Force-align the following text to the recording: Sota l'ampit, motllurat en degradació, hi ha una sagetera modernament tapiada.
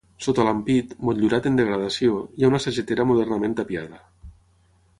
Sota 0.25 0.45
l'ampit, 0.45 0.93
motllurat 1.09 1.49
en 1.49 1.59
degradació, 1.59 2.15
hi 2.39 2.47
ha 2.47 2.51
una 2.53 2.63
sagetera 2.65 3.05
modernament 3.11 3.57
tapiada. 3.61 4.01